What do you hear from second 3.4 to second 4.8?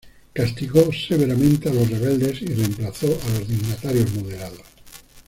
dignatarios moderados.